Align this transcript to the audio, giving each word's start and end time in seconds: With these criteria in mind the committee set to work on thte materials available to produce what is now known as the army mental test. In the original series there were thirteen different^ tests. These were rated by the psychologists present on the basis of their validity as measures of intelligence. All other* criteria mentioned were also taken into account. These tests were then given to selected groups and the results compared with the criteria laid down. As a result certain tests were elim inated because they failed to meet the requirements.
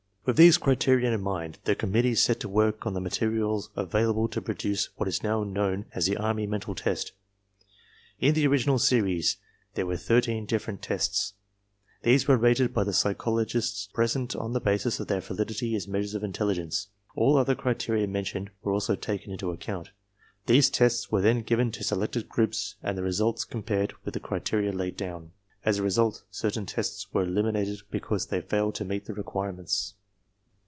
With 0.23 0.37
these 0.37 0.59
criteria 0.59 1.11
in 1.11 1.21
mind 1.21 1.57
the 1.63 1.73
committee 1.73 2.13
set 2.13 2.39
to 2.41 2.47
work 2.47 2.85
on 2.85 2.93
thte 2.93 3.01
materials 3.01 3.71
available 3.75 4.27
to 4.27 4.39
produce 4.39 4.89
what 4.95 5.09
is 5.09 5.23
now 5.23 5.43
known 5.43 5.85
as 5.95 6.05
the 6.05 6.15
army 6.15 6.45
mental 6.45 6.75
test. 6.75 7.13
In 8.19 8.35
the 8.35 8.45
original 8.45 8.77
series 8.77 9.37
there 9.73 9.87
were 9.87 9.97
thirteen 9.97 10.45
different^ 10.45 10.81
tests. 10.81 11.33
These 12.03 12.27
were 12.27 12.37
rated 12.37 12.71
by 12.71 12.83
the 12.83 12.93
psychologists 12.93 13.89
present 13.91 14.35
on 14.35 14.53
the 14.53 14.59
basis 14.61 14.99
of 14.99 15.07
their 15.07 15.21
validity 15.21 15.75
as 15.75 15.87
measures 15.87 16.13
of 16.13 16.23
intelligence. 16.23 16.89
All 17.15 17.35
other* 17.35 17.55
criteria 17.55 18.05
mentioned 18.05 18.51
were 18.61 18.73
also 18.73 18.93
taken 18.95 19.31
into 19.31 19.49
account. 19.49 19.89
These 20.45 20.69
tests 20.69 21.11
were 21.11 21.21
then 21.23 21.41
given 21.41 21.71
to 21.71 21.83
selected 21.83 22.29
groups 22.29 22.75
and 22.83 22.95
the 22.95 23.01
results 23.01 23.43
compared 23.43 23.95
with 24.05 24.13
the 24.13 24.19
criteria 24.19 24.71
laid 24.71 24.95
down. 24.97 25.31
As 25.65 25.79
a 25.79 25.83
result 25.83 26.21
certain 26.29 26.67
tests 26.67 27.11
were 27.11 27.23
elim 27.23 27.47
inated 27.47 27.81
because 27.89 28.27
they 28.27 28.39
failed 28.39 28.75
to 28.75 28.85
meet 28.85 29.05
the 29.05 29.15
requirements. 29.15 29.95